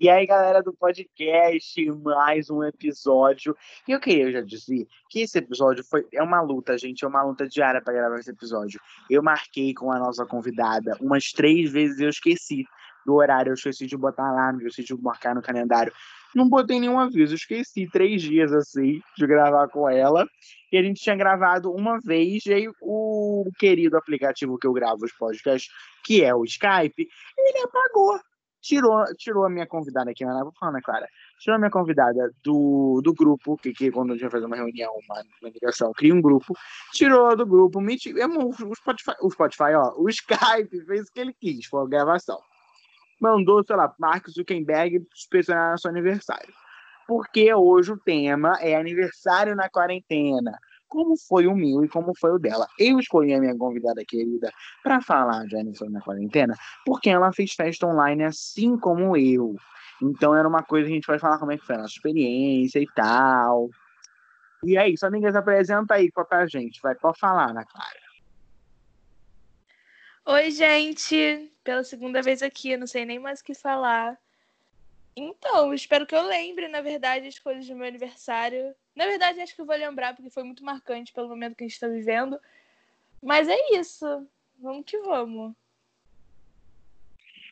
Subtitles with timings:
[0.00, 3.56] E aí, galera do podcast, mais um episódio.
[3.86, 7.24] E eu queria já dizer que esse episódio foi é uma luta, gente, é uma
[7.24, 8.80] luta diária para gravar esse episódio.
[9.10, 12.64] Eu marquei com a nossa convidada umas três vezes eu esqueci
[13.04, 15.92] do horário, eu esqueci de botar lá, eu esqueci de marcar no calendário.
[16.32, 20.28] Não botei nenhum aviso, esqueci três dias assim de gravar com ela.
[20.70, 25.04] E a gente tinha gravado uma vez, e aí o querido aplicativo que eu gravo
[25.04, 25.72] os podcasts,
[26.04, 28.20] que é o Skype, ele apagou
[28.60, 31.06] tirou, tirou a minha convidada aqui, não vou falar, né, Clara?
[31.40, 34.56] Tirou a minha convidada do, do grupo, que, que quando a gente vai fazer uma
[34.56, 36.54] reunião, uma, uma ligação, cria um grupo,
[36.92, 41.34] tirou do grupo, me, o, Spotify, o Spotify, ó, o Skype fez o que ele
[41.38, 42.38] quis, foi a gravação.
[43.20, 46.52] Mandou, sei lá, Mark Zuckerberg inspecionar no seu aniversário.
[47.06, 52.32] Porque hoje o tema é aniversário na quarentena como foi o meu e como foi
[52.32, 52.66] o dela.
[52.78, 54.50] Eu escolhi a minha convidada querida
[54.82, 59.54] para falar de aniversário na quarentena, porque ela fez festa online assim como eu.
[60.02, 61.94] Então era uma coisa que a gente vai falar como é que foi a nossa
[61.94, 63.68] experiência e tal.
[64.64, 66.80] E é isso, amigas, apresenta aí pra gente.
[66.82, 68.08] Vai, pode falar, Ana Clara.
[70.26, 71.50] Oi, gente!
[71.64, 74.18] Pela segunda vez aqui, eu não sei nem mais o que falar.
[75.16, 78.74] Então, espero que eu lembre, na verdade, as coisas do meu aniversário.
[78.98, 81.66] Na verdade, acho que eu vou lembrar, porque foi muito marcante pelo momento que a
[81.68, 82.36] gente está vivendo.
[83.22, 84.04] Mas é isso.
[84.58, 85.54] Vamos que vamos.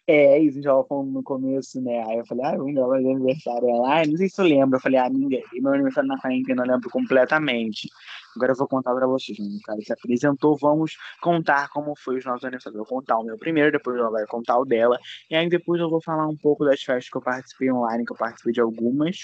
[0.09, 2.01] É, isso a gente tava falando no começo, né?
[2.05, 3.69] Aí eu falei, ah, vamos gravar de aniversário.
[3.69, 4.77] Ela, ah, não sei se eu lembro.
[4.77, 5.43] Eu falei, ah, ninguém.
[5.55, 7.89] Meu aniversário na quarentena eu lembro completamente.
[8.37, 9.47] Agora eu vou contar pra vocês, né?
[9.47, 12.79] O cara se apresentou, vamos contar como foi os nossos aniversários.
[12.79, 14.97] Eu vou contar o meu primeiro, depois ela vai contar o dela.
[15.29, 18.13] E aí depois eu vou falar um pouco das festas que eu participei online, que
[18.13, 19.17] eu participei de algumas.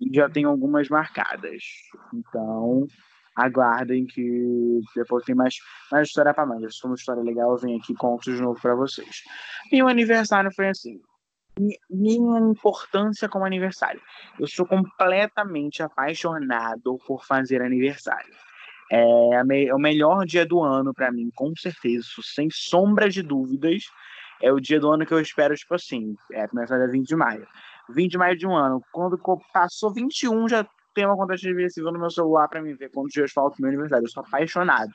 [0.00, 1.62] E já tenho algumas marcadas.
[2.14, 2.86] Então,
[3.34, 5.56] aguardem que depois tem mais,
[5.90, 6.74] mais história para mais.
[6.74, 9.22] Se for uma história legal, eu venho aqui conto de novo para vocês.
[9.72, 11.00] Meu aniversário foi assim.
[11.88, 14.00] Minha importância como aniversário.
[14.38, 18.34] Eu sou completamente apaixonado por fazer aniversário.
[18.90, 23.84] É, é o melhor dia do ano para mim, com certeza, sem sombra de dúvidas.
[24.42, 27.16] É o dia do ano que eu espero, tipo assim, é, começar dia 20 de
[27.16, 27.46] maio.
[27.90, 28.82] 20 de maio de um ano.
[28.92, 29.18] Quando
[29.52, 33.32] passou 21, já tenho uma contagem regressiva no meu celular para me ver quantos dias
[33.32, 34.04] faltam meu aniversário.
[34.04, 34.92] Eu sou apaixonado.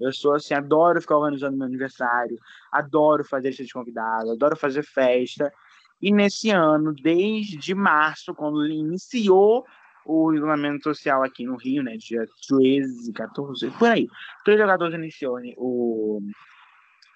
[0.00, 2.38] Eu sou assim, adoro ficar organizando meu aniversário,
[2.70, 5.52] adoro fazer lista de convidados, adoro fazer festa.
[6.00, 9.66] E nesse ano, desde março, quando iniciou
[10.06, 11.96] o isolamento social aqui no Rio, né?
[11.96, 14.08] Dia 13, 14, por aí.
[14.44, 16.20] 13 ou 14 iniciou o,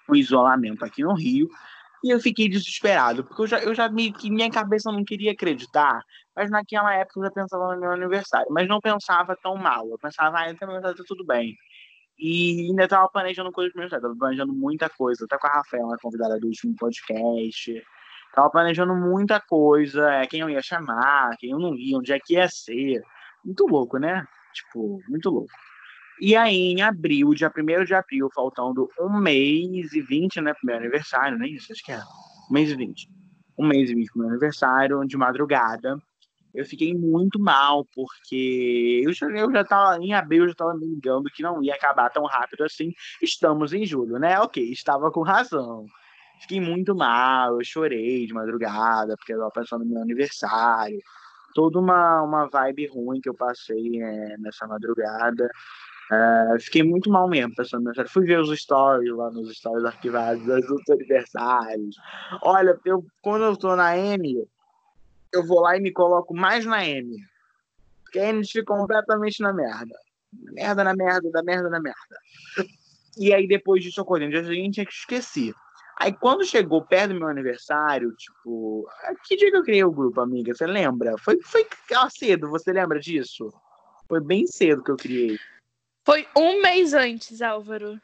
[0.09, 1.49] o isolamento aqui no Rio.
[2.03, 5.31] E eu fiquei desesperado, porque eu já, eu já me, que minha cabeça não queria
[5.31, 6.03] acreditar,
[6.35, 9.87] mas naquela época eu já pensava no meu aniversário, mas não pensava tão mal.
[9.89, 11.55] Eu pensava, ah, então aniversário tá tudo bem.
[12.17, 15.51] E ainda estava planejando coisas pro meu aniversário, tava planejando muita coisa, até com a
[15.51, 17.83] Rafaela, convidada do último podcast.
[18.33, 22.19] Tava planejando muita coisa, é, quem eu ia chamar, quem eu não ia, onde é
[22.19, 23.01] que ia ser.
[23.45, 24.25] Muito louco, né?
[24.53, 25.51] Tipo, muito louco.
[26.19, 30.65] E aí, em abril, dia 1 de abril, faltando um mês e vinte, né, pro
[30.65, 31.97] meu aniversário, nem isso, acho que é
[32.49, 33.09] um mês e vinte.
[33.57, 35.97] Um mês e vinte pro meu aniversário, de madrugada.
[36.53, 40.75] Eu fiquei muito mal, porque eu já, eu já tava, em abril, eu já tava
[40.75, 42.91] me ligando que não ia acabar tão rápido assim.
[43.21, 44.39] Estamos em julho, né?
[44.39, 45.85] Ok, estava com razão.
[46.41, 50.99] Fiquei muito mal, eu chorei de madrugada, porque eu tava pensando no meu aniversário.
[51.55, 55.49] Toda uma, uma vibe ruim que eu passei é, nessa madrugada.
[56.11, 58.05] Uh, fiquei muito mal mesmo pensando nessa.
[58.05, 61.95] Fui ver os stories lá nos stories arquivados dos outros aniversários.
[62.41, 64.45] Olha, eu, quando eu tô na M,
[65.33, 67.17] eu vou lá e me coloco mais na M.
[68.03, 69.95] Porque a M fica completamente na merda.
[70.31, 72.17] Merda na merda, da merda na merda.
[73.15, 75.53] E aí depois disso acordei dia seguinte é que esqueci.
[75.99, 78.89] Aí quando chegou perto do meu aniversário, tipo,
[79.23, 80.51] que dia que eu criei o grupo, amiga?
[80.51, 81.15] Você lembra?
[81.19, 81.63] Foi, foi
[82.09, 83.53] cedo, você lembra disso?
[84.09, 85.37] Foi bem cedo que eu criei.
[86.03, 88.01] Foi um mês antes, Álvaro.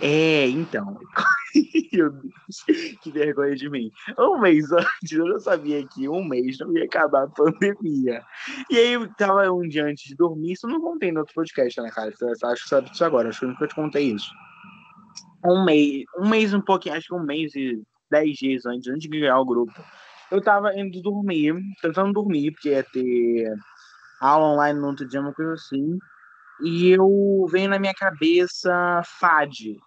[0.00, 0.98] É, então.
[3.02, 3.92] Que vergonha de mim.
[4.18, 8.24] Um mês antes, eu não sabia que um mês não ia acabar a pandemia.
[8.70, 11.34] E aí eu tava um dia antes de dormir, isso eu não contei no outro
[11.34, 12.10] podcast, né, cara?
[12.44, 14.30] Acho que sabe disso agora, acho que eu nunca te contei isso.
[15.44, 19.02] Um mês, um mês um pouquinho, acho que um mês e dez dias antes, antes
[19.02, 19.74] de criar o grupo.
[20.30, 23.52] Eu tava indo dormir, tentando dormir, porque ia ter
[24.20, 25.98] aula online no outro dia, uma coisa assim.
[26.64, 29.80] E eu venho na minha cabeça FAD,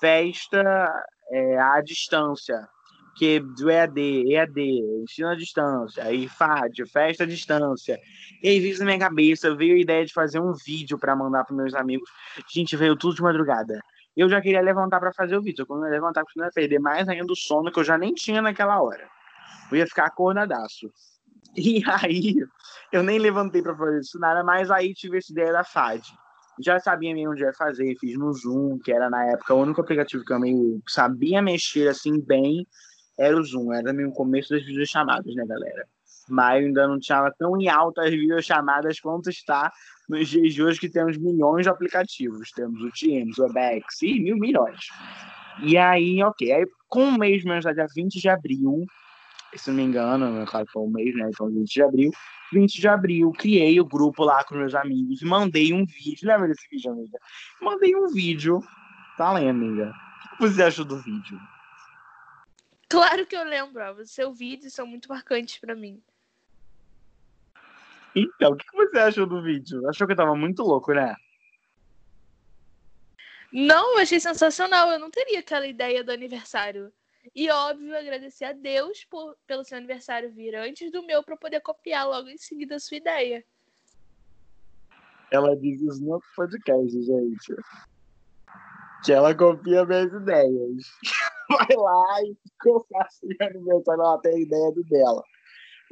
[0.00, 0.92] festa
[1.30, 2.68] é, à distância,
[3.16, 4.60] que do EAD, EAD,
[5.02, 8.00] ensino à distância, aí FAD, festa à distância.
[8.42, 11.44] E aí veio na minha cabeça, veio a ideia de fazer um vídeo para mandar
[11.44, 12.10] para meus amigos.
[12.52, 13.80] Gente, veio tudo de madrugada.
[14.16, 15.64] Eu já queria levantar para fazer o vídeo.
[15.64, 18.42] Quando eu levantar, eu ia perder mais ainda o sono que eu já nem tinha
[18.42, 19.06] naquela hora.
[19.70, 20.90] Eu ia ficar acordadaço.
[21.56, 22.36] E aí,
[22.92, 26.02] eu nem levantei para fazer isso nada, mas aí tive essa ideia da FAD.
[26.62, 29.80] Já sabia mesmo onde ia fazer, fiz no Zoom, que era na época o único
[29.80, 32.66] aplicativo que eu meio sabia mexer assim bem,
[33.18, 35.86] era o Zoom, era meio o começo das videochamadas, né, galera?
[36.28, 39.72] Mas ainda não tinha tão em alta as videochamadas quanto está
[40.08, 42.50] nos dias de hoje, que temos milhões de aplicativos.
[42.52, 44.78] Temos o Teams, o Webex, e mil milhões.
[45.62, 46.52] E aí, ok.
[46.52, 48.86] Aí, com um mês menos, dia 20 de abril,
[49.58, 51.28] se não me engano, né, claro foi um mês, né?
[51.28, 52.10] Então, 20 de abril.
[52.52, 56.28] 20 de abril, criei o grupo lá com meus amigos e mandei um vídeo.
[56.28, 57.18] Lembra desse vídeo, amiga?
[57.60, 58.60] Mandei um vídeo.
[59.16, 59.94] Tá lendo, amiga?
[60.32, 61.38] O que você achou do vídeo?
[62.88, 63.82] Claro que eu lembro.
[64.00, 66.02] Os seus vídeos são muito marcantes para mim.
[68.14, 69.88] Então, o que você achou do vídeo?
[69.88, 71.14] Achou que eu tava muito louco, né?
[73.52, 74.90] Não, eu achei sensacional.
[74.90, 76.92] Eu não teria aquela ideia do aniversário.
[77.34, 81.60] E óbvio, agradecer a Deus por, pelo seu aniversário vir antes do meu para poder
[81.60, 83.44] copiar logo em seguida a sua ideia.
[85.30, 87.54] Ela diz isso no podcast, gente.
[89.04, 90.84] Que ela copia minhas ideias.
[91.48, 92.36] Vai lá e
[92.66, 95.22] eu faço meu aniversário, ela tem a ideia do dela.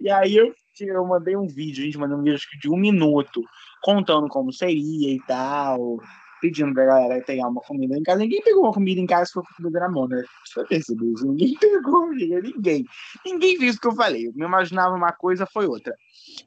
[0.00, 3.42] E aí eu, eu mandei um vídeo, a gente mandou um vídeo de um minuto,
[3.82, 5.98] contando como seria e tal
[6.40, 8.20] pedindo pra galera pegar uma comida em casa.
[8.20, 10.24] Ninguém pegou uma comida em casa foi comida na mão, né?
[10.44, 11.26] Você percebeu isso?
[11.26, 12.84] Ninguém pegou ninguém.
[13.24, 14.26] Ninguém viu isso que eu falei.
[14.26, 15.94] Eu me imaginava uma coisa, foi outra.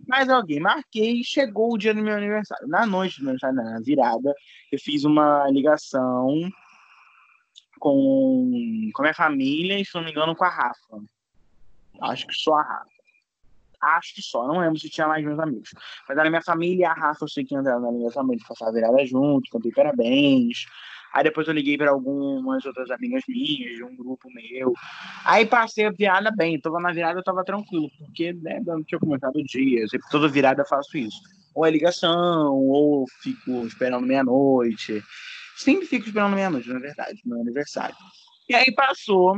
[0.07, 2.67] Mas alguém marquei chegou o dia do meu aniversário.
[2.67, 4.33] Na noite do meu aniversário, na virada,
[4.71, 6.49] eu fiz uma ligação
[7.79, 11.03] com, com a minha família e, se não me engano, com a Rafa.
[12.01, 13.00] Acho que só a Rafa.
[13.81, 15.69] Acho que só, não lembro se tinha mais meus amigos.
[16.07, 19.05] Mas era minha família a Rafa, eu sei que entraram na minha família, passaram virada
[19.05, 20.65] junto, cantei parabéns.
[21.13, 24.73] Aí depois eu liguei para algumas outras amigas minhas, de um grupo meu.
[25.25, 26.59] Aí passei a virada bem.
[26.59, 29.85] Tava na virada, eu tava tranquilo, porque né, não tinha começado o dia.
[29.87, 31.19] Sempre, toda virada eu faço isso.
[31.53, 35.03] Ou é ligação, ou fico esperando meia-noite.
[35.57, 37.95] Sempre fico esperando meia-noite, na verdade, no meu aniversário.
[38.47, 39.35] E aí passou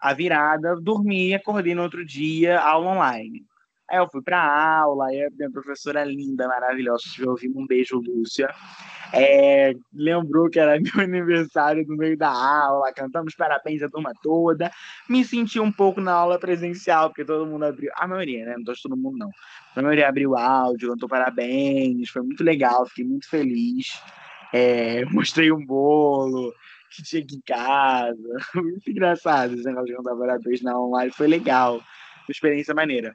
[0.00, 3.47] a virada, dormi, acordei no outro dia, aula online.
[3.90, 4.42] Aí eu fui pra
[4.80, 8.48] aula, aí a minha professora linda, maravilhosa, se ouvir um beijo, Lúcia.
[9.12, 14.70] É, lembrou que era meu aniversário no meio da aula, cantamos parabéns a turma toda.
[15.08, 17.90] Me senti um pouco na aula presencial, porque todo mundo abriu.
[17.96, 18.54] A maioria, né?
[18.58, 19.30] Não tô todo mundo, não.
[19.74, 24.00] A maioria abriu áudio, cantou parabéns, foi muito legal, fiquei muito feliz.
[24.52, 26.52] É, mostrei um bolo
[26.90, 28.16] que tinha aqui em casa.
[28.54, 31.74] Muito engraçado esse negócio de cantar parabéns na online, foi legal.
[31.74, 33.14] Uma experiência maneira.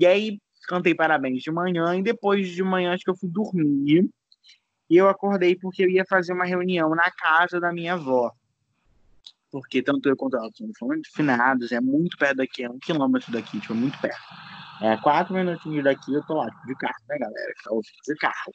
[0.00, 4.08] E aí cantei parabéns de manhã e depois de manhã acho que eu fui dormir.
[4.88, 8.32] E eu acordei porque eu ia fazer uma reunião na casa da minha avó.
[9.52, 10.48] Porque tanto eu quanto ela
[10.80, 14.18] muito finados, é muito perto daqui, é um quilômetro daqui, tipo, muito perto.
[14.80, 17.52] É quatro minutinhos daqui, eu tô lá, de carro, né, galera?
[17.58, 17.70] Que tá
[18.06, 18.52] de carro.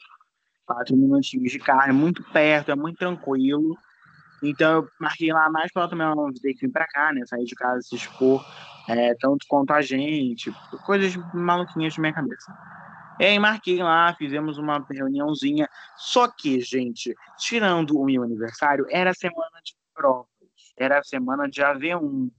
[0.66, 3.78] Quatro minutinhos de carro, é muito perto, é muito tranquilo.
[4.50, 7.26] Então eu marquei lá mais para ela também não ter que vir para cá, né?
[7.26, 8.46] Sair de casa, se expor,
[8.88, 10.52] é, tanto quanto a gente,
[10.86, 12.54] coisas maluquinhas de minha cabeça.
[13.20, 15.70] E aí marquei lá, fizemos uma reuniãozinha.
[15.98, 20.28] Só que, gente, tirando o meu aniversário, era semana de provas,
[20.78, 22.30] era semana de AV1.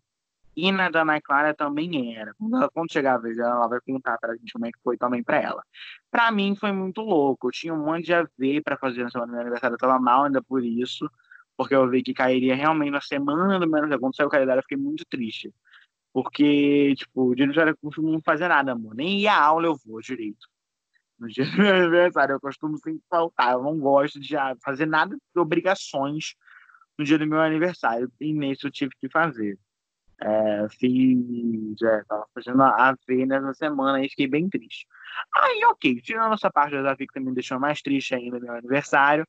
[0.55, 2.35] E na da Ana Clara também era.
[2.73, 5.38] Quando, chegar a vez, ela vai contar pra gente como é que foi também pra
[5.38, 5.62] ela.
[6.11, 7.49] Pra mim foi muito louco.
[7.49, 9.75] Eu tinha um monte de AV pra fazer na semana do meu aniversário.
[9.75, 11.11] Eu tava mal ainda por isso
[11.57, 14.01] porque eu vi que cairia realmente na semana do meu aniversário.
[14.01, 15.53] Quando saiu o calendário, eu fiquei muito triste.
[16.13, 18.95] Porque, tipo, o dia do aniversário eu costumo não fazer nada, amor.
[18.95, 20.47] Nem ir à aula eu vou direito.
[21.19, 23.55] No dia do meu aniversário, eu costumo sempre faltar.
[23.55, 26.35] Eu não gosto de fazer nada de obrigações
[26.99, 28.11] no dia do meu aniversário.
[28.21, 29.59] E nesse eu tive que fazer.
[30.21, 31.83] É, fiz.
[31.83, 34.87] É, tava fazendo a AV nessa semana e fiquei bem triste.
[35.35, 36.01] Aí, ok.
[36.01, 39.27] Tirando essa parte da AV que também deixou mais triste ainda meu aniversário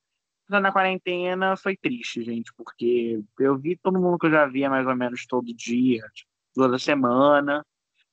[0.49, 4.87] na quarentena foi triste, gente, porque eu vi todo mundo que eu já via mais
[4.87, 7.65] ou menos todo dia, tipo, toda semana.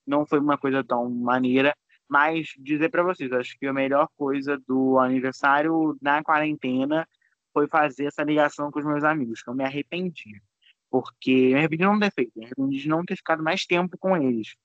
[0.07, 1.75] Não foi uma coisa tão maneira,
[2.09, 7.09] mas dizer para vocês, acho que a melhor coisa do aniversário na quarentena
[7.53, 10.43] foi fazer essa ligação com os meus amigos, que eu me arrependi.
[10.91, 13.97] Porque me arrependi de não ter feito, me arrependi de não ter ficado mais tempo
[13.99, 14.57] com eles.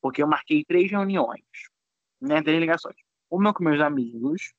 [0.00, 1.42] Porque eu marquei três reuniões,
[2.20, 2.96] né, três ligações.
[3.30, 4.54] Uma com meus amigos,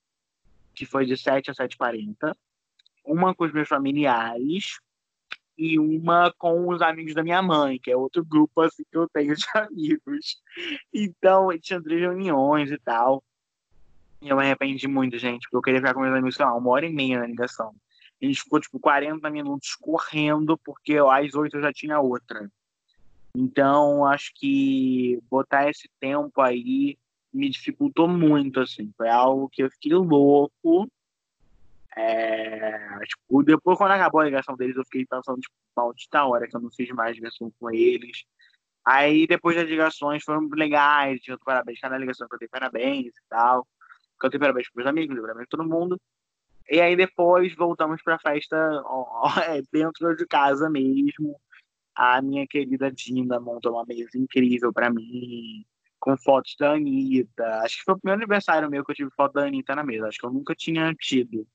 [0.73, 2.35] que foi de 7 a 7h40
[3.11, 4.79] uma com os meus familiares
[5.57, 9.09] e uma com os amigos da minha mãe, que é outro grupo assim que eu
[9.09, 10.41] tenho de amigos.
[10.93, 13.23] Então, tinha três reuniões e tal.
[14.21, 16.55] E eu me arrependi muito, gente, porque eu queria ficar com meus amigos, sei lá,
[16.55, 17.73] uma hora e meia na ligação.
[18.21, 22.49] A gente ficou, tipo, 40 minutos correndo, porque às oito eu já tinha outra.
[23.33, 26.97] Então, acho que botar esse tempo aí
[27.33, 28.91] me dificultou muito, assim.
[28.97, 30.89] Foi algo que eu fiquei louco.
[32.01, 36.55] É, tipo, depois, quando acabou a ligação deles, eu fiquei pensando, tipo, maldita hora que
[36.55, 38.23] eu não fiz mais ligação com eles.
[38.85, 43.21] Aí, depois das ligações, foram legais, tinha parabéns, cada ligação que eu dei parabéns e
[43.29, 43.67] tal.
[44.19, 45.99] Cantei parabéns para meus amigos, parabéns para todo mundo.
[46.69, 51.39] E aí, depois, voltamos pra festa ó, é, dentro de casa mesmo.
[51.95, 55.65] A minha querida Dina montou uma mesa incrível para mim
[55.99, 57.61] com fotos da Anitta.
[57.61, 60.07] Acho que foi o primeiro aniversário meu que eu tive foto da Anitta na mesa.
[60.07, 61.45] Acho que eu nunca tinha tido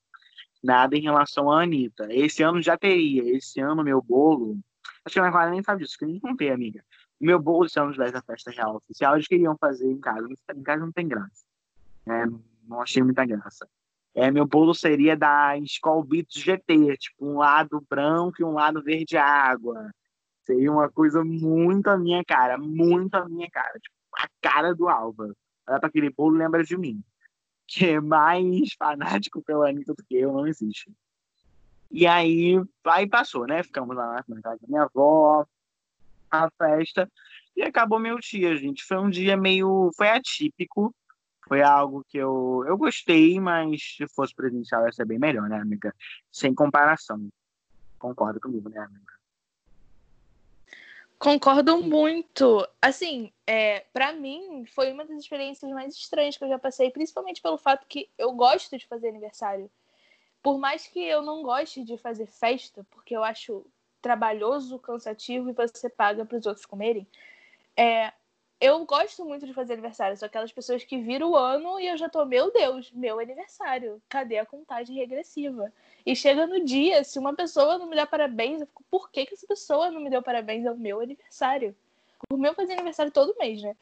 [0.64, 2.06] nada em relação à Anitta.
[2.10, 3.22] Esse ano já teria.
[3.36, 4.58] Esse ano, meu bolo.
[5.04, 6.82] Acho que a minha quadra nem sabe disso, que nem contei, amiga.
[7.20, 10.26] Meu bolo esse ano de da festa real oficial, eles queriam fazer em casa.
[10.54, 11.44] Em casa não tem graça.
[12.06, 12.24] É,
[12.66, 13.68] não achei muita graça.
[14.14, 18.82] É, meu bolo seria da Skol Beats GT, tipo, um lado branco e um lado
[18.82, 19.90] verde água.
[20.44, 23.72] Seria uma coisa muito a minha cara, muito a minha cara.
[23.78, 25.36] Tipo, a cara do Álvaro.
[25.66, 27.02] Olha para aquele bolo lembra de mim.
[27.66, 30.90] Que é mais fanático pela Anitta do que eu, não existe.
[31.90, 33.62] E aí, aí passou, né?
[33.62, 35.46] Ficamos lá na casa da minha avó,
[36.30, 37.10] a festa,
[37.56, 38.84] e acabou meu dia, gente.
[38.84, 39.90] Foi um dia meio.
[39.96, 40.94] Foi atípico.
[41.46, 45.60] Foi algo que eu, eu gostei, mas se fosse presencial ia ser bem melhor, né,
[45.60, 45.94] amiga?
[46.32, 47.28] Sem comparação.
[47.98, 49.12] Concorda comigo, né, amiga?
[51.24, 52.68] Concordo muito.
[52.82, 57.40] Assim, é, para mim, foi uma das experiências mais estranhas que eu já passei, principalmente
[57.40, 59.70] pelo fato que eu gosto de fazer aniversário.
[60.42, 63.64] Por mais que eu não goste de fazer festa, porque eu acho
[64.02, 67.08] trabalhoso, cansativo e você paga para os outros comerem,
[67.74, 68.12] é,
[68.64, 71.98] eu gosto muito de fazer aniversário, são aquelas pessoas que viram o ano e eu
[71.98, 75.70] já tô, meu Deus, meu aniversário, cadê a contagem regressiva?
[76.06, 79.26] E chega no dia, se uma pessoa não me dá parabéns, eu fico, por que,
[79.26, 81.76] que essa pessoa não me deu parabéns ao meu aniversário?
[82.30, 83.76] O meu fazia aniversário todo mês, né?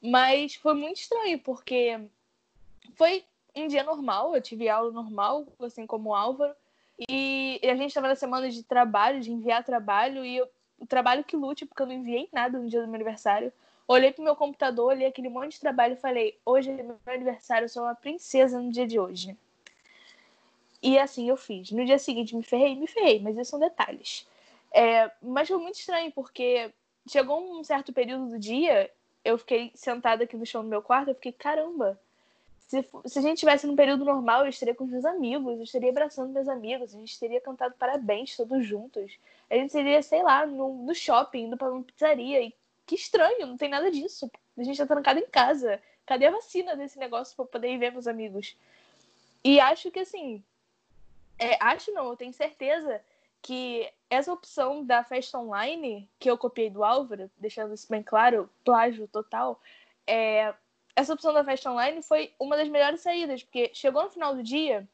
[0.00, 2.00] Mas foi muito estranho, porque
[2.94, 3.24] foi
[3.54, 6.54] um dia normal, eu tive aula normal, assim como o Álvaro,
[7.06, 10.48] e a gente estava na semana de trabalho, de enviar trabalho, e eu,
[10.78, 13.52] o trabalho que lute, porque eu não enviei nada no dia do meu aniversário.
[13.92, 17.66] Olhei pro meu computador, olhei aquele monte de trabalho e falei: hoje é meu aniversário,
[17.66, 19.36] eu sou uma princesa no dia de hoje.
[20.82, 21.70] E assim eu fiz.
[21.70, 24.26] No dia seguinte me ferrei, me ferrei, mas isso são detalhes.
[24.72, 26.72] É, mas foi muito estranho, porque
[27.06, 28.90] chegou um certo período do dia,
[29.22, 32.00] eu fiquei sentada aqui no chão do meu quarto, eu fiquei, caramba,
[32.60, 35.64] se, se a gente tivesse num período normal, eu estaria com os meus amigos, eu
[35.64, 39.18] estaria abraçando meus amigos, a gente teria cantado parabéns todos juntos.
[39.50, 42.54] A gente seria, sei lá, no, no shopping, indo pra uma pizzaria, e
[42.92, 44.30] que estranho, não tem nada disso.
[44.56, 45.80] A gente tá trancado em casa.
[46.04, 48.54] Cadê a vacina desse negócio pra poder ir ver meus amigos?
[49.42, 50.44] E acho que assim.
[51.38, 53.00] É, acho não, eu tenho certeza
[53.40, 58.48] que essa opção da festa online, que eu copiei do Álvaro, deixando isso bem claro,
[58.62, 59.58] plágio total,
[60.06, 60.54] é,
[60.94, 64.42] essa opção da festa online foi uma das melhores saídas, porque chegou no final do
[64.42, 64.86] dia,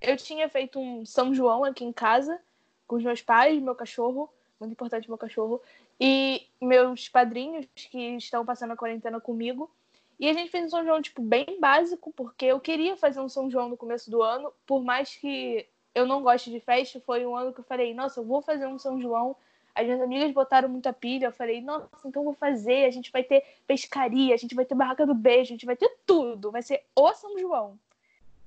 [0.00, 2.40] eu tinha feito um São João aqui em casa,
[2.86, 5.60] com os meus pais, meu cachorro, muito importante meu cachorro,
[6.00, 9.70] e meus padrinhos que estão passando a quarentena comigo.
[10.18, 13.28] E a gente fez um São João, tipo, bem básico, porque eu queria fazer um
[13.28, 17.26] São João no começo do ano, por mais que eu não goste de festa, foi
[17.26, 19.36] um ano que eu falei, nossa, eu vou fazer um São João.
[19.74, 23.22] As minhas amigas botaram muita pilha, eu falei, nossa, então vou fazer, a gente vai
[23.22, 26.62] ter pescaria, a gente vai ter barraca do beijo, a gente vai ter tudo, vai
[26.62, 27.78] ser o São João.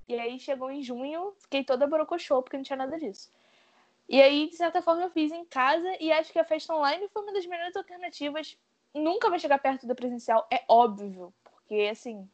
[0.08, 3.32] E aí chegou em junho, fiquei toda borocochô, porque não tinha nada disso.
[4.14, 7.10] E aí, de certa forma, eu fiz em casa e acho que a festa online
[7.12, 8.56] foi uma das melhores alternativas.
[8.94, 12.30] Nunca vai chegar perto da presencial, é óbvio, porque assim,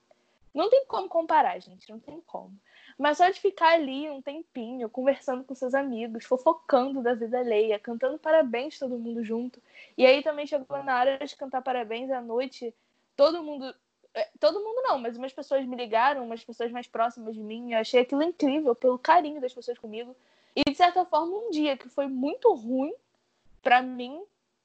[0.53, 2.53] não tem como comparar, gente, não tem como.
[2.97, 7.79] Mas só de ficar ali um tempinho, conversando com seus amigos, fofocando da vida alheia,
[7.79, 9.63] cantando parabéns todo mundo junto.
[9.97, 12.75] E aí também chegou na hora de cantar parabéns à noite,
[13.15, 13.73] todo mundo.
[14.13, 17.71] É, todo mundo não, mas umas pessoas me ligaram, umas pessoas mais próximas de mim.
[17.71, 20.13] Eu achei aquilo incrível pelo carinho das pessoas comigo.
[20.59, 22.93] E de certa forma, um dia que foi muito ruim
[23.61, 24.21] para mim,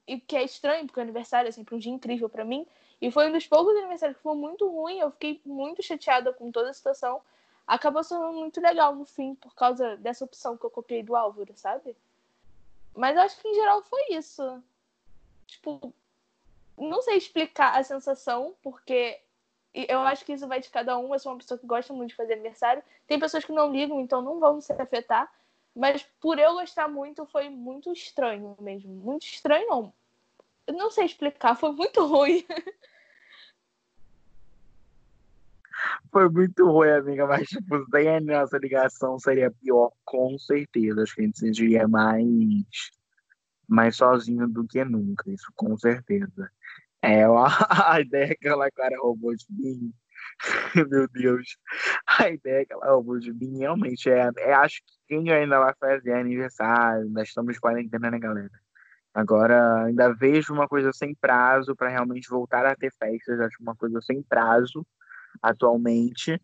[0.06, 2.66] e que é estranho, porque o aniversário é sempre um dia incrível para mim,
[3.00, 6.50] e foi um dos poucos aniversários que foi muito ruim, eu fiquei muito chateada com
[6.50, 7.20] toda a situação.
[7.66, 11.52] Acabou sendo muito legal no fim, por causa dessa opção que eu copiei do Álvaro,
[11.54, 11.96] sabe?
[12.94, 14.62] Mas eu acho que em geral foi isso.
[15.46, 15.94] Tipo,
[16.76, 19.20] não sei explicar a sensação, porque
[19.72, 21.12] eu acho que isso vai de cada um.
[21.12, 22.82] Eu sou uma pessoa que gosta muito de fazer aniversário.
[23.06, 25.32] Tem pessoas que não ligam, então não vão se afetar.
[25.75, 28.93] Mas por eu gostar muito, foi muito estranho mesmo.
[28.93, 29.93] Muito estranho, não.
[30.66, 32.45] Eu não sei explicar, foi muito ruim.
[36.11, 41.02] Foi muito ruim, amiga, mas tipo, sem a nossa ligação seria pior, com certeza.
[41.02, 42.93] Acho que a gente sentiria mais.
[43.69, 46.50] mais sozinho do que nunca, isso com certeza.
[47.02, 47.25] É,
[47.95, 49.93] a, ideia que ela, cara, roubou de mim,
[50.90, 51.56] meu Deus,
[52.06, 55.74] a ideia que ela roubou de mim realmente é, é acho que quem ainda vai
[55.78, 58.50] fazer aniversário, nós estamos quarentena, né, galera?
[59.14, 63.76] Agora, ainda vejo uma coisa sem prazo para realmente voltar a ter festas, acho uma
[63.76, 64.84] coisa sem prazo
[65.40, 66.40] atualmente.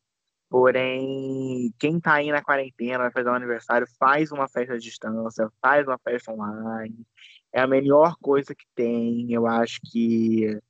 [0.48, 5.48] Porém, quem está aí na quarentena, vai fazer um aniversário, faz uma festa à distância,
[5.62, 7.06] faz uma festa online.
[7.52, 9.32] É a melhor coisa que tem.
[9.32, 10.60] Eu acho que.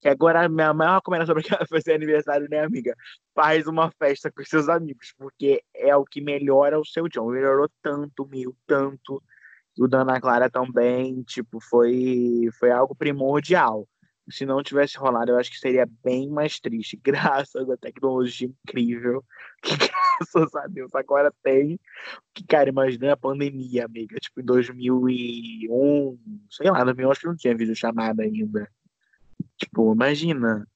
[0.00, 2.94] Que agora a minha maior recomendação para fazer aniversário, né, amiga?
[3.34, 7.30] Faz uma festa com seus amigos, porque é o que melhora o seu John.
[7.30, 9.22] Melhorou tanto, meu, tanto.
[9.76, 13.86] E o da Ana Clara também, tipo, foi, foi algo primordial
[14.30, 16.96] se não tivesse rolado, eu acho que seria bem mais triste.
[17.02, 19.24] Graças à tecnologia incrível,
[19.62, 21.78] que graças a Deus agora tem.
[22.34, 24.16] Que, cara, imagina a pandemia, amiga.
[24.20, 26.18] Tipo, em 2001,
[26.50, 28.70] sei lá, 2001 acho que não tinha vídeo chamada ainda.
[29.58, 30.66] Tipo, imagina.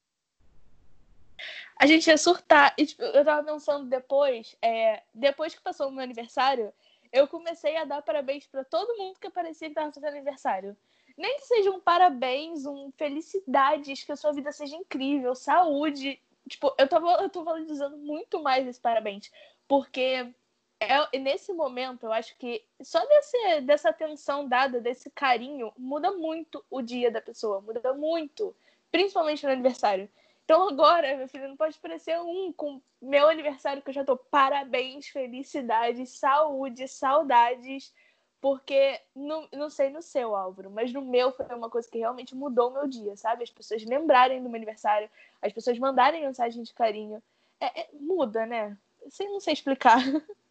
[1.76, 2.74] A gente ia surtar.
[2.76, 6.72] E, tipo, eu tava pensando depois, é, depois que passou o meu aniversário,
[7.12, 10.76] eu comecei a dar parabéns para todo mundo que aparecia que tava fazendo aniversário.
[11.16, 16.20] Nem que seja um parabéns, um felicidades, que a sua vida seja incrível, saúde.
[16.48, 19.30] Tipo, eu tô, eu tô valorizando muito mais esse parabéns.
[19.68, 20.32] Porque
[20.80, 26.64] é, nesse momento, eu acho que só desse, dessa atenção dada, desse carinho, muda muito
[26.70, 27.60] o dia da pessoa.
[27.60, 28.54] Muda muito.
[28.92, 30.08] Principalmente no aniversário.
[30.44, 34.16] Então agora, meu filho, não pode parecer um com meu aniversário que eu já tô
[34.16, 37.92] parabéns, felicidades, saúde, saudades.
[38.40, 42.34] Porque, no, não sei no seu, Álvaro, mas no meu foi uma coisa que realmente
[42.34, 43.44] mudou o meu dia, sabe?
[43.44, 45.08] As pessoas lembrarem do meu aniversário,
[45.40, 47.22] as pessoas mandarem mensagem de carinho.
[47.60, 48.76] É, é, muda, né?
[49.08, 49.98] Sei, não sei explicar.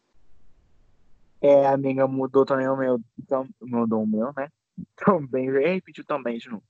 [1.44, 3.00] É, amiga, mudou também o meu.
[3.60, 4.48] Mudou o meu, né?
[4.94, 6.62] Também, repetiu também de novo.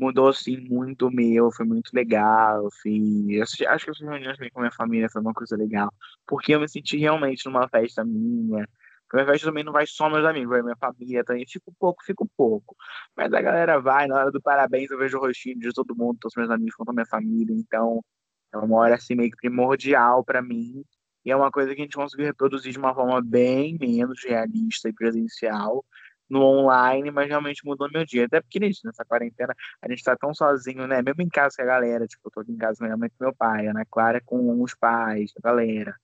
[0.00, 2.68] Mudou, assim, muito meu, foi muito legal.
[2.82, 3.40] Fiz...
[3.66, 5.92] Acho que as reuniões com a minha família foi uma coisa legal.
[6.26, 8.66] Porque eu me senti realmente numa festa minha
[9.12, 11.44] ao invés também não vai só meus amigos, vai minha família também.
[11.46, 12.76] Fico pouco, fico pouco.
[13.16, 16.18] Mas a galera vai, na hora do parabéns eu vejo o rostinho de todo mundo,
[16.20, 17.54] todos meus amigos, quanto a minha família.
[17.54, 18.04] Então
[18.52, 20.84] é uma hora assim meio que primordial para mim.
[21.24, 24.88] E é uma coisa que a gente conseguiu reproduzir de uma forma bem menos realista
[24.88, 25.84] e presencial
[26.30, 28.26] no online, mas realmente mudou meu dia.
[28.26, 31.02] Até porque, gente, nessa quarentena, a gente tá tão sozinho, né?
[31.02, 33.34] Mesmo em casa com a galera, tipo, eu tô aqui em casa mãe com meu
[33.34, 35.94] pai, Ana Clara com os pais, a galera.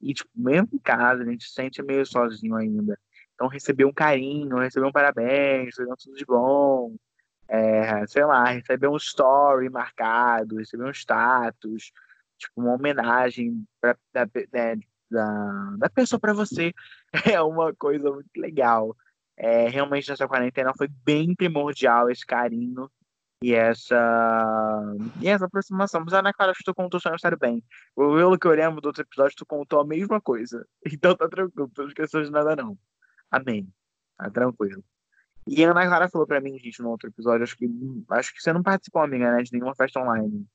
[0.00, 2.98] E, tipo, mesmo em casa, a gente se sente meio sozinho ainda.
[3.34, 6.94] Então, receber um carinho, receber um parabéns, receber um tudo de bom,
[7.48, 11.90] é, sei lá, receber um story marcado, receber um status,
[12.38, 14.24] tipo, uma homenagem pra, da,
[15.10, 16.72] da, da pessoa para você,
[17.34, 18.94] é uma coisa muito legal.
[19.42, 22.90] É, realmente, nessa quarentena foi bem primordial esse carinho
[23.42, 23.96] e essa
[25.18, 26.02] e essa aproximação.
[26.04, 27.64] Mas, Ana Clara, acho que tu contou seu aniversário bem.
[27.96, 30.66] Pelo que eu lembro do outro episódio, tu contou a mesma coisa.
[30.92, 32.76] Então tá tranquilo, tu não esqueceu de nada, não.
[33.30, 33.66] Amém.
[34.18, 34.84] Tá tranquilo.
[35.46, 37.66] E a Ana Clara falou pra mim, gente, no outro episódio, acho que,
[38.10, 40.46] acho que você não participou, amiga, né, de nenhuma festa online.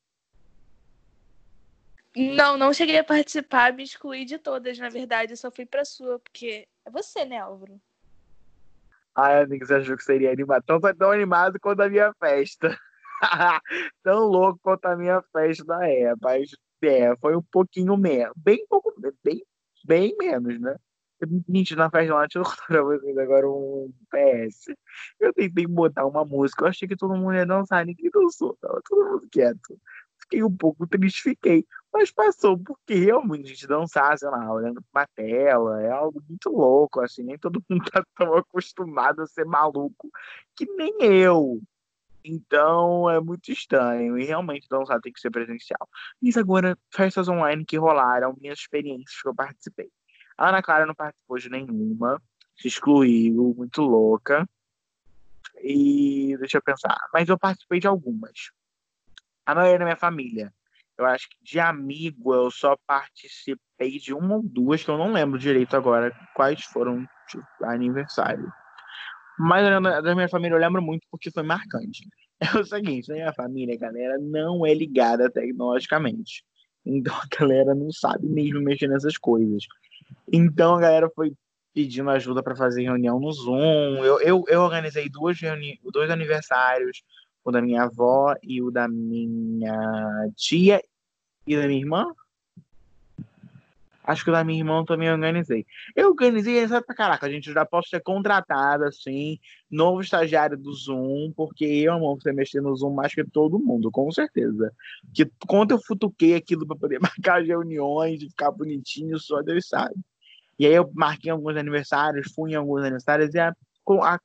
[2.15, 5.83] Não, não cheguei a participar, me excluí de todas, na verdade, eu só fui pra
[5.83, 7.81] sua, porque é você, né, Álvaro?
[9.15, 10.61] Amigo, você achou que seria animado?
[10.63, 12.77] Então tão animado quanto a minha festa.
[14.03, 16.51] tão louco quanto a minha festa é, mas
[16.83, 18.33] é, foi um pouquinho menos.
[18.35, 19.41] Bem pouco, bem,
[19.85, 20.75] bem menos, né?
[21.49, 24.75] Gente, na festa lá, deixa eu contar pra vocês agora um PS.
[25.19, 28.81] Eu tentei botar uma música, eu achei que todo mundo ia dançar, ninguém dançou, tava
[28.83, 29.79] todo mundo quieto.
[30.21, 31.65] Fiquei um pouco triste, fiquei.
[31.97, 36.49] Mas passou, porque realmente a gente dançar, sei lá, olhando pra tela, é algo muito
[36.49, 40.11] louco, assim, nem todo mundo tá tão acostumado a ser maluco
[40.57, 41.61] que nem eu.
[42.21, 44.19] Então é muito estranho.
[44.19, 45.87] E realmente dançar tem que ser presencial.
[46.21, 49.89] Mas agora, festas online que rolaram, minhas experiências que eu participei.
[50.37, 52.21] A Ana Clara não participou de nenhuma,
[52.57, 54.45] se excluiu, muito louca.
[55.63, 56.97] E deixa eu pensar.
[57.13, 58.51] Mas eu participei de algumas.
[59.45, 60.53] A maioria da minha família
[60.97, 65.11] eu acho que de amigo eu só participei de uma ou duas, que eu não
[65.11, 68.51] lembro direito agora quais foram tipo, aniversário.
[69.37, 69.65] Mas
[70.03, 72.07] da minha família eu lembro muito porque foi marcante.
[72.37, 76.43] É o seguinte, a minha família, galera, não é ligada tecnologicamente.
[76.85, 79.63] Então a galera não sabe mesmo mexer nessas coisas.
[80.31, 81.33] Então a galera foi
[81.73, 84.03] pedindo ajuda para fazer reunião no Zoom.
[84.03, 87.03] Eu, eu, eu organizei duas reuni dois aniversários
[87.45, 90.81] o da minha avó e o da minha tia
[91.45, 92.07] e da minha irmã.
[94.03, 95.65] Acho que o da minha irmã também organizei.
[95.95, 100.71] Eu organizei, sabe pra caraca, a gente já posso ser contratada, assim, novo estagiário do
[100.73, 104.71] Zoom, porque eu amo você mexer no Zoom mais que todo mundo, com certeza.
[105.13, 109.67] Que quando eu futuquei aquilo para poder marcar as reuniões e ficar bonitinho, só Deus
[109.67, 109.95] sabe.
[110.57, 114.19] E aí eu marquei alguns aniversários, fui em alguns aniversários e a, a, a,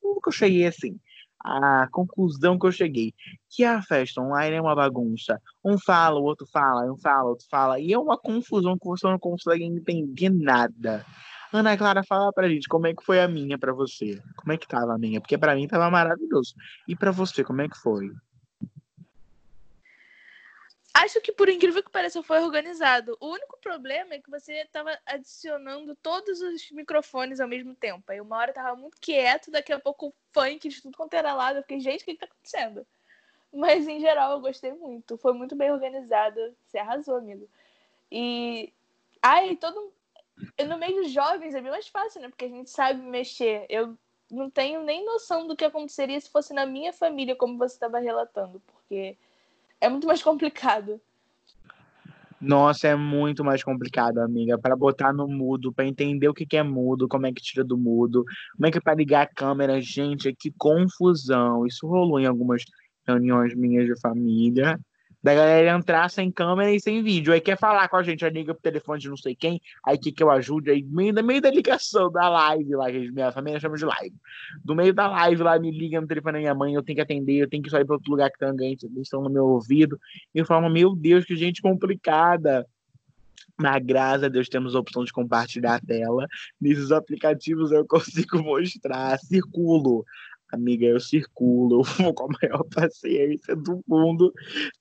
[0.00, 0.98] como que eu cheguei assim?
[1.44, 3.12] A conclusão que eu cheguei.
[3.50, 5.40] Que a festa online é uma bagunça.
[5.64, 7.78] Um fala, o outro fala, um fala, o outro fala.
[7.78, 11.04] E é uma confusão que você não consegue entender nada.
[11.52, 14.20] Ana Clara, fala pra gente como é que foi a minha para você.
[14.36, 15.20] Como é que tava a minha?
[15.20, 16.54] Porque para mim tava maravilhoso.
[16.88, 18.10] E para você, como é que foi?
[20.96, 23.16] Acho que, por incrível que pareça, foi organizado.
[23.20, 28.04] O único problema é que você estava adicionando todos os microfones ao mesmo tempo.
[28.12, 31.56] Aí uma hora tava muito quieto, daqui a pouco funk de tudo quanto era lado.
[31.56, 32.86] Eu fiquei, gente, o que, que tá acontecendo?
[33.52, 35.18] Mas, em geral, eu gostei muito.
[35.18, 36.38] Foi muito bem organizado.
[36.64, 37.48] Você arrasou, amigo.
[38.10, 38.72] E.
[39.20, 39.92] Ai, todo.
[40.68, 42.28] No meio dos jovens é bem mais fácil, né?
[42.28, 43.66] Porque a gente sabe mexer.
[43.68, 43.98] Eu
[44.30, 47.98] não tenho nem noção do que aconteceria se fosse na minha família, como você estava
[47.98, 48.60] relatando.
[48.60, 49.16] Porque
[49.80, 51.00] é muito mais complicado.
[52.40, 54.58] Nossa, é muito mais complicado, amiga.
[54.58, 57.78] Para botar no mudo, para entender o que, é mudo, como é que tira do
[57.78, 58.22] mudo,
[58.54, 61.66] como é que é para ligar a câmera, gente, que confusão.
[61.66, 62.62] Isso rolou em algumas
[63.06, 64.78] reuniões minhas de família
[65.24, 67.32] da galera entrar sem câmera e sem vídeo.
[67.32, 69.96] Aí quer falar com a gente, aí liga pro telefone de não sei quem, aí
[69.96, 73.58] quer que eu ajude, aí meio, meio da ligação da live lá, que minha família
[73.58, 74.14] chama de live.
[74.62, 77.00] Do meio da live lá, me liga no telefone da minha mãe, eu tenho que
[77.00, 79.46] atender, eu tenho que sair para outro lugar que tem alguém, eles estão no meu
[79.46, 79.98] ouvido.
[80.34, 82.66] E eu falo, meu Deus, que gente complicada.
[83.58, 86.26] Mas graças a Deus temos a opção de compartilhar a tela.
[86.60, 90.04] Nesses aplicativos eu consigo mostrar, circulo
[90.52, 94.32] Amiga, eu circulo, eu vou com a maior paciência do mundo,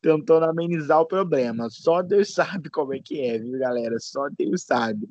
[0.02, 1.70] tentando amenizar o problema.
[1.70, 3.98] Só Deus sabe como é que é, viu, galera?
[4.00, 5.08] Só Deus sabe.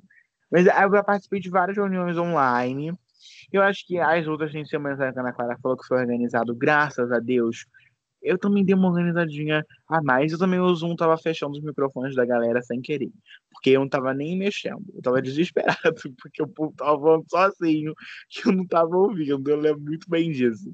[0.51, 2.93] Mas eu já participei de várias reuniões online.
[3.53, 6.55] Eu acho que as outras têm semana que a Ana Clara falou que foi organizado,
[6.55, 7.67] graças a Deus,
[8.23, 10.33] eu também dei uma organizadinha a mais.
[10.33, 13.11] Eu também o Zoom tava fechando os microfones da galera sem querer.
[13.51, 14.85] Porque eu não tava nem mexendo.
[14.95, 15.77] Eu tava desesperado,
[16.23, 17.95] porque o povo tava falando sozinho,
[18.31, 19.49] que eu não tava ouvindo.
[19.49, 20.73] Eu lembro muito bem disso.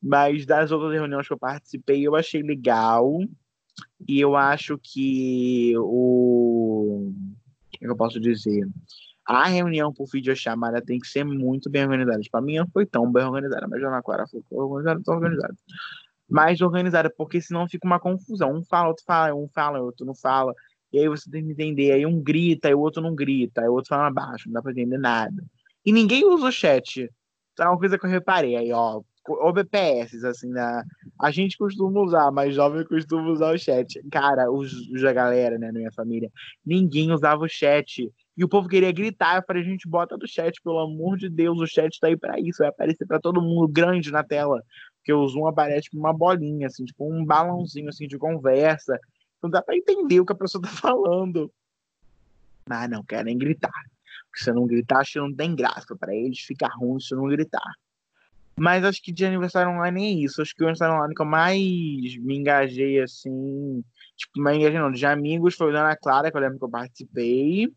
[0.00, 3.18] Mas das outras reuniões que eu participei, eu achei legal.
[4.08, 7.12] E eu acho que o.
[7.74, 8.66] O que eu posso dizer?
[9.26, 12.20] A reunião por videochamada tem que ser muito bem organizada.
[12.30, 15.56] Para mim não foi tão bem organizada, mas a Ana Clara foi organizada, tão organizada
[16.28, 18.52] mais organizada, porque senão fica uma confusão.
[18.52, 20.54] Um fala, outro fala, um fala, outro não fala.
[20.92, 21.92] E aí você tem que entender.
[21.92, 24.62] Aí um grita, aí o outro não grita, aí o outro fala baixo, não dá
[24.62, 25.44] pra entender nada.
[25.84, 27.10] E ninguém usa o chat.
[27.58, 29.00] É uma coisa que eu reparei aí, ó.
[29.52, 30.84] BPS, assim, né?
[31.20, 34.00] a gente costuma usar, mas jovem costuma usar o chat.
[34.10, 36.30] Cara, os da galera, né, na minha família,
[36.64, 38.08] ninguém usava o chat.
[38.36, 39.36] E o povo queria gritar.
[39.36, 42.38] Eu falei, gente, bota do chat, pelo amor de Deus, o chat tá aí para
[42.38, 44.62] isso, vai aparecer para todo mundo grande na tela
[45.06, 48.98] porque o Zoom aparece com uma bolinha, assim, tipo um balãozinho assim de conversa.
[49.40, 51.48] Não dá para entender o que a pessoa tá falando.
[52.68, 53.70] Ah, não, querem gritar.
[54.28, 55.94] Porque se não gritar, acho que não tem graça.
[55.94, 57.72] Para eles fica ruim se não gritar.
[58.58, 60.42] Mas acho que de aniversário online é isso.
[60.42, 63.84] Acho que o aniversário online que eu mais me engajei, assim.
[64.16, 64.90] Tipo, me engajei não.
[64.90, 67.72] De amigos foi o da Ana Clara, que eu lembro que eu participei.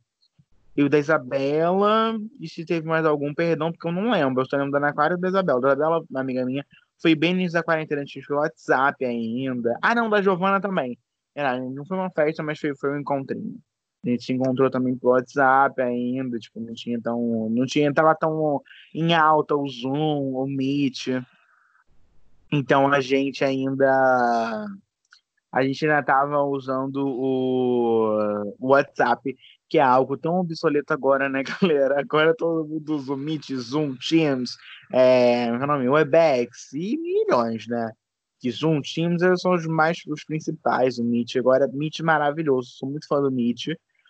[0.76, 2.18] E o da Isabela.
[2.39, 4.42] E se teve mais algum, perdão, porque eu não lembro.
[4.42, 5.62] Eu só lembro da Ana Clara e da Isabela.
[5.62, 6.65] Da Isabela, uma amiga minha,
[7.02, 9.78] foi bem no início da quarentena, a gente foi WhatsApp ainda.
[9.82, 10.98] Ah, não, da Giovana também.
[11.34, 13.58] Era, não foi uma festa, mas foi, foi um encontrinho.
[14.06, 17.50] A gente se encontrou também pelo WhatsApp ainda, tipo, não tinha tão.
[17.50, 18.62] Não tinha, tava tão
[18.94, 21.08] em alta o Zoom, o Meet.
[22.52, 24.66] Então a gente ainda.
[25.52, 29.36] A gente ainda tava usando o WhatsApp
[29.69, 31.99] que é algo tão obsoleto agora, né, galera?
[31.99, 34.58] Agora todo mundo usa o Meet, Zoom, Teams,
[34.91, 35.88] é, o nome?
[35.88, 37.91] Webex e milhões, né?
[38.39, 41.36] Que Zoom, Teams são os mais os principais, o Meet.
[41.36, 43.67] Agora, Meet maravilhoso, sou muito fã do Meet.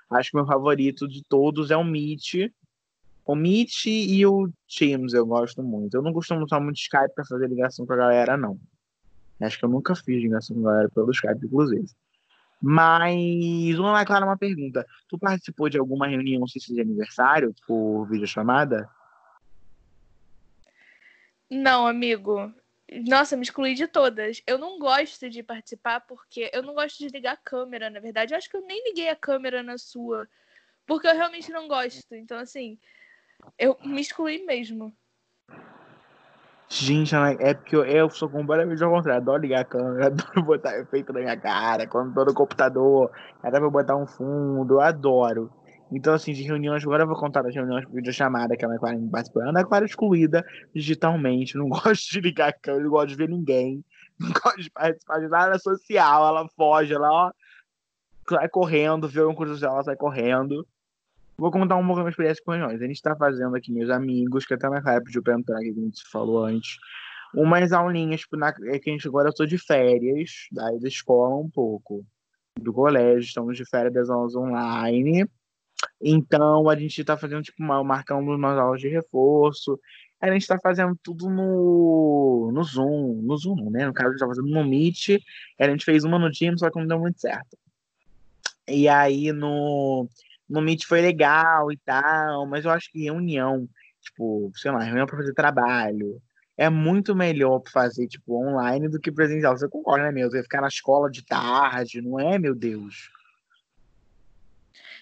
[0.09, 2.51] Acho que meu favorito de todos é o Meet.
[3.25, 5.95] O Meet e o Teams eu gosto muito.
[5.95, 8.59] Eu não costumo usar muito Skype para fazer ligação com a galera, não.
[9.41, 11.87] Acho que eu nunca fiz ligação com a galera pelo Skype, inclusive.
[12.61, 14.85] Mas, uma Clara, uma pergunta.
[15.07, 18.89] Tu participou de alguma reunião de aniversário por videochamada?
[21.49, 22.53] Não, amigo.
[23.07, 24.41] Nossa, me excluí de todas.
[24.45, 28.33] Eu não gosto de participar porque eu não gosto de ligar a câmera, na verdade.
[28.33, 30.27] Eu acho que eu nem liguei a câmera na sua.
[30.85, 32.13] Porque eu realmente não gosto.
[32.13, 32.77] Então, assim,
[33.57, 34.95] eu me excluí mesmo.
[36.71, 39.21] Gente, é porque eu, eu sou completamente ao contrário.
[39.21, 43.11] Adoro ligar a câmera, adoro botar efeito na minha cara, quando tô no computador,
[43.43, 45.51] era pra botar um fundo, eu adoro.
[45.91, 48.77] Então, assim, de reuniões, agora eu vou contar das reuniões por videochamada que a Ana
[48.77, 49.41] Clara participou.
[49.41, 53.29] A Ana Clara excluída digitalmente, não gosta de ligar a câmera, não gosta de ver
[53.29, 53.83] ninguém,
[54.19, 57.31] não gosta de participar de nada social, ela foge, ela ó,
[58.29, 60.63] sai correndo, vê um curso dela, sai correndo.
[61.39, 62.81] Vou contar um pouco da minha experiência com reuniões.
[62.81, 65.57] A gente tá fazendo aqui, meus amigos, que até a Ana Clara pediu pra entrar,
[65.59, 66.77] que a gente falou antes,
[67.33, 71.37] umas aulinhas, tipo, na, é que a gente agora eu de férias, daí da escola
[71.37, 72.05] um pouco,
[72.59, 75.25] do colégio, estamos de férias das aulas online.
[76.01, 79.79] Então a gente está fazendo, tipo, uma, marcando umas aulas de reforço.
[80.19, 83.85] A gente está fazendo tudo no, no Zoom, no Zoom, né?
[83.85, 85.21] No caso, a gente tá fazendo no Meet.
[85.57, 87.57] A gente fez uma no Teams, só que não deu muito certo.
[88.67, 90.07] E aí no,
[90.49, 93.67] no Meet foi legal e tal, mas eu acho que reunião,
[94.01, 96.21] tipo, sei lá, reunião para fazer trabalho,
[96.57, 99.57] é muito melhor fazer, tipo, online do que presencial.
[99.57, 100.29] Você concorda, né, meu?
[100.29, 103.09] Você ficar na escola de tarde, não é, meu Deus?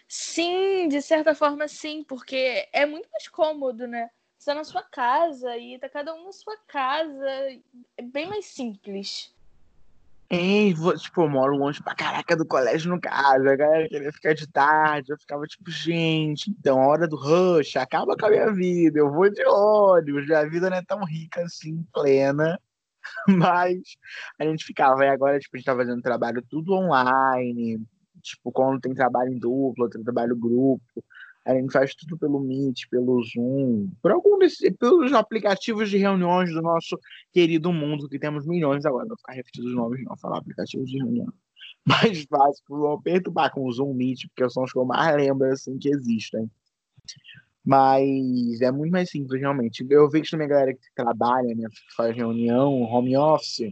[0.07, 4.09] Sim, de certa forma sim, porque é muito mais cômodo, né?
[4.37, 7.29] Você tá na sua casa e tá cada um na sua casa,
[7.97, 9.35] é bem mais simples.
[10.29, 13.47] É, tipo, eu moro longe pra caraca do colégio no caso.
[13.47, 15.11] A galera queria ficar de tarde.
[15.11, 18.99] Eu ficava tipo, gente, então, a hora do rush acaba com a minha vida.
[18.99, 20.25] Eu vou de ônibus.
[20.25, 22.59] Minha vida não é tão rica assim, plena.
[23.27, 23.79] Mas
[24.39, 25.05] a gente ficava.
[25.05, 27.79] E agora, tipo, a gente tá fazendo trabalho tudo online
[28.21, 30.83] tipo, quando tem trabalho em dupla, tem trabalho grupo,
[31.47, 36.51] a gente faz tudo pelo Meet, pelo Zoom, por algum desses, pelos aplicativos de reuniões
[36.51, 36.99] do nosso
[37.31, 40.97] querido mundo, que temos milhões agora, não ficar repetindo os nomes, não, falar aplicativos de
[40.97, 41.31] reunião.
[41.87, 45.49] Mais fácil, vou perturbar com o Zoom Meet, porque são os que eu mais lembro,
[45.49, 46.51] assim, que existem.
[47.63, 49.85] Mas é muito mais simples, realmente.
[49.89, 53.71] Eu vejo também a galera que trabalha, né, que faz reunião, home office,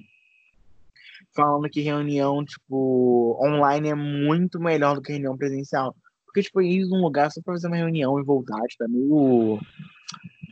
[1.34, 5.94] falando que reunião, tipo, online é muito melhor do que reunião presencial.
[6.36, 9.58] Porque, tipo, ir num lugar só pra fazer uma reunião e voltar, tipo, é meio.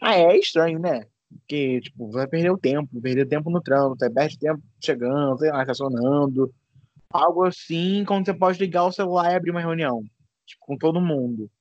[0.01, 1.05] Ah, é estranho, né?
[1.27, 5.61] Porque, tipo, vai perder o tempo, perder tempo no trânsito, perde tempo chegando, sei lá,
[5.61, 6.53] estacionando.
[7.09, 10.05] Algo assim, quando você pode ligar o celular e abrir uma reunião,
[10.45, 11.51] tipo, com todo mundo.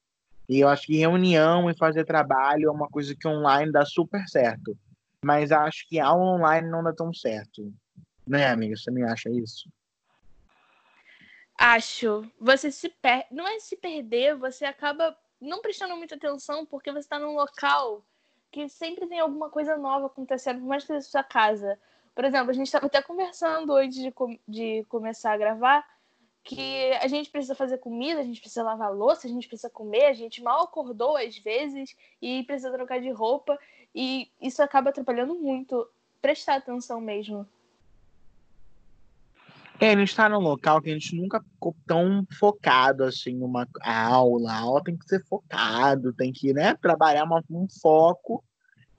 [0.49, 4.25] E eu acho que reunião e fazer trabalho é uma coisa que online dá super
[4.29, 4.79] certo.
[5.25, 7.73] Mas acho que aula online não dá tão certo.
[8.25, 8.77] Né, amiga?
[8.77, 9.69] Você me acha isso?
[11.65, 12.29] Acho.
[12.41, 13.27] Você se perde.
[13.31, 18.05] Não é se perder, você acaba não prestando muita atenção porque você está num local
[18.51, 21.79] que sempre tem alguma coisa nova acontecendo, por mais que seja sua casa.
[22.17, 24.37] Por exemplo, a gente estava até conversando antes de, com...
[24.47, 25.87] de começar a gravar
[26.43, 30.07] que a gente precisa fazer comida, a gente precisa lavar louça, a gente precisa comer,
[30.07, 33.57] a gente mal acordou às vezes e precisa trocar de roupa
[33.95, 35.89] e isso acaba atrapalhando muito
[36.21, 37.49] prestar atenção mesmo.
[39.81, 43.67] É, a gente está num local que a gente nunca ficou tão focado assim numa
[43.83, 44.53] aula.
[44.53, 48.45] A aula tem que ser focado, tem que, né, trabalhar uma, um foco.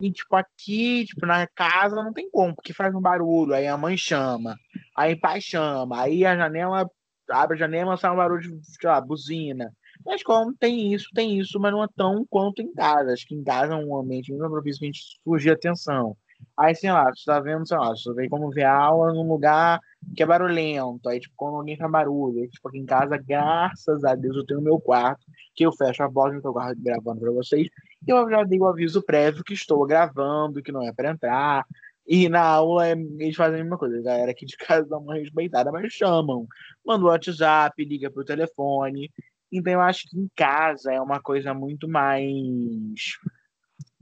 [0.01, 3.77] E, tipo, aqui, tipo, na casa não tem como, porque faz um barulho, aí a
[3.77, 4.57] mãe chama,
[4.97, 6.89] aí o pai chama, aí a janela,
[7.29, 9.71] abre a janela, sai um barulho de, sei lá, buzina.
[10.05, 13.13] Mas como tem isso, tem isso, mas não é tão quanto em casa.
[13.13, 16.17] Acho que em casa é um ambiente muito propício pra gente fugir atenção.
[16.57, 19.79] Aí, sei lá, você tá vendo, sei lá, você vê como ver aula num lugar
[20.15, 21.09] que é barulhento.
[21.09, 24.45] Aí, tipo, quando alguém faz barulho, aí, tipo, aqui em casa, graças a Deus, eu
[24.45, 25.25] tenho meu quarto,
[25.55, 27.67] que eu fecho a no meu quarto gravando pra vocês.
[28.07, 31.65] E eu já dei o aviso prévio que estou gravando, que não é para entrar.
[32.05, 33.97] E na aula eles fazem a mesma coisa.
[33.99, 36.45] A galera aqui de casa dá uma respeitada, mas chamam.
[36.85, 39.09] Manda o WhatsApp, liga pro telefone.
[39.51, 42.21] Então eu acho que em casa é uma coisa muito mais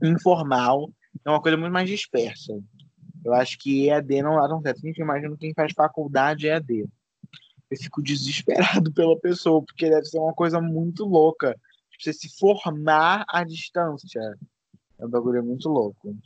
[0.02, 0.90] informal
[1.24, 2.58] é uma coisa muito mais dispersa.
[3.24, 4.80] Eu acho que EAD não dá tão certo.
[4.80, 6.88] Gente, imagino quem faz faculdade EAD.
[7.70, 11.58] Eu fico desesperado pela pessoa, porque deve ser uma coisa muito louca.
[11.98, 14.20] Você se formar à distância.
[14.98, 16.16] É um bagulho muito louco.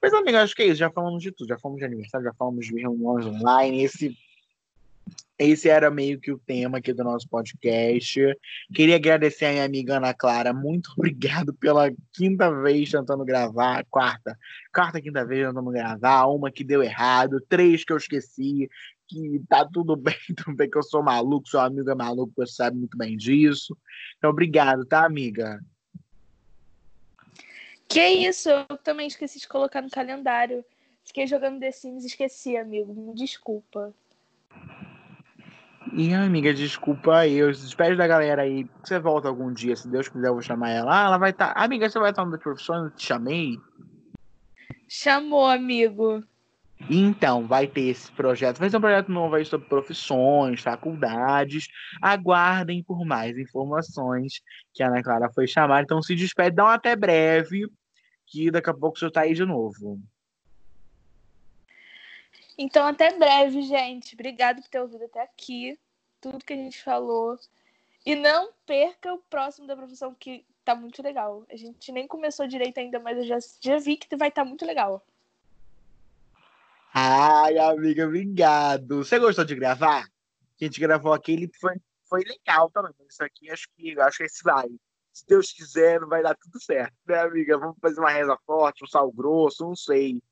[0.00, 0.76] Mas, amiga, acho que é isso.
[0.76, 1.48] Já falamos de tudo.
[1.48, 3.84] Já falamos de aniversário, já falamos de reuniões online.
[3.84, 4.16] Esse
[5.38, 8.20] esse era meio que o tema aqui do nosso podcast.
[8.72, 10.52] Queria agradecer a minha amiga Ana Clara.
[10.52, 13.84] Muito obrigado pela quinta vez tentando gravar.
[13.90, 14.38] Quarta.
[14.72, 16.26] Quarta, quinta vez tentando gravar.
[16.26, 17.44] Uma que deu errado.
[17.48, 18.70] Três que eu esqueci.
[19.08, 21.48] Que tá tudo bem também, que eu sou maluco.
[21.48, 23.76] Sou amiga é maluco, você sabe muito bem disso.
[24.18, 25.60] Então, obrigado, tá, amiga?
[27.88, 30.64] Que isso, eu também esqueci de colocar no calendário.
[31.04, 32.94] Fiquei jogando The Sims e esqueci, amigo.
[32.94, 33.92] Me desculpa.
[35.94, 37.34] E, amiga, desculpa aí.
[37.34, 38.66] Eu espero da galera aí.
[38.82, 41.02] Você volta algum dia, se Deus quiser, eu vou chamar ela.
[41.02, 41.52] Ah, ela vai estar.
[41.52, 41.62] Tá...
[41.62, 42.84] Amiga, você vai estar no profissão?
[42.84, 43.58] Eu te chamei?
[44.88, 46.24] Chamou, amigo.
[46.88, 48.58] Então, vai ter esse projeto.
[48.58, 51.68] Vai ser um projeto novo aí sobre profissões, faculdades.
[52.00, 54.40] Aguardem por mais informações
[54.72, 55.82] que a Ana Clara foi chamar.
[55.82, 57.66] Então, se despede, dá um até breve,
[58.26, 60.00] que daqui a pouco o senhor tá aí de novo.
[62.62, 64.14] Então, até breve, gente.
[64.14, 65.76] Obrigada por ter ouvido até aqui.
[66.20, 67.36] Tudo que a gente falou.
[68.06, 71.44] E não perca o próximo da profissão, que tá muito legal.
[71.50, 74.48] A gente nem começou direito ainda, mas eu já, já vi que vai estar tá
[74.48, 75.04] muito legal.
[76.94, 78.98] Ai, amiga, obrigado.
[78.98, 80.04] Você gostou de gravar?
[80.04, 81.74] A gente gravou aquele, foi,
[82.08, 82.94] foi legal também.
[83.08, 84.68] Isso aqui, acho que, acho que esse vai.
[85.12, 87.58] Se Deus quiser, vai dar tudo certo, né, amiga?
[87.58, 90.22] Vamos fazer uma reza forte, um sal grosso, não sei.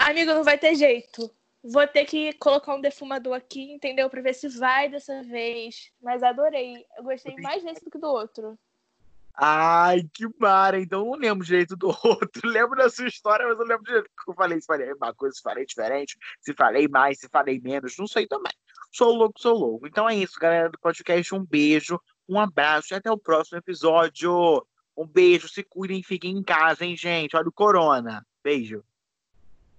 [0.00, 1.30] Amigo, não vai ter jeito.
[1.62, 4.08] Vou ter que colocar um defumador aqui, entendeu?
[4.08, 5.92] Pra ver se vai dessa vez.
[6.02, 6.86] Mas adorei.
[6.96, 8.58] Eu gostei mais desse do que do outro.
[9.36, 10.80] Ai, que mara.
[10.80, 12.48] Então não lembro direito do outro.
[12.48, 14.58] Lembro da sua história, mas não lembro direito que eu falei.
[14.58, 18.26] Se falei uma coisa, se falei diferente, se falei mais, se falei menos, não sei
[18.26, 18.52] também.
[18.90, 19.86] Sou louco, sou louco.
[19.86, 21.34] Então é isso, galera do podcast.
[21.34, 24.66] Um beijo, um abraço e até o próximo episódio.
[24.96, 27.36] Um beijo, se cuidem, fiquem em casa, hein, gente?
[27.36, 28.26] Olha o corona.
[28.42, 28.82] Beijo.